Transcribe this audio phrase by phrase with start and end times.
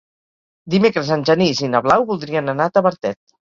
[0.73, 3.23] Dimecres en Genís i na Blau voldrien anar a Tavertet.